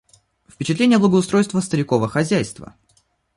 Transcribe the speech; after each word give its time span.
Впечатление 0.49 0.97
благоустройства 0.97 1.59
старикова 1.59 2.09
хозяйства. 2.09 2.73